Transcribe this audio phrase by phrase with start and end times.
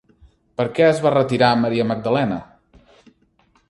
[0.61, 2.43] Per què es va retirar Maria Magdalena?